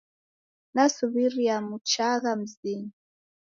[0.73, 2.91] Nasuw'iria muchagha mzinyi.